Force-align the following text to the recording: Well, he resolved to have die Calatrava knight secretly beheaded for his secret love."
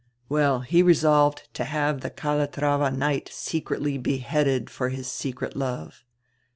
Well, 0.29 0.61
he 0.61 0.81
resolved 0.81 1.47
to 1.53 1.63
have 1.63 1.99
die 1.99 2.09
Calatrava 2.09 2.89
knight 2.89 3.29
secretly 3.31 3.99
beheaded 3.99 4.67
for 4.71 4.89
his 4.89 5.05
secret 5.07 5.55
love." 5.55 6.03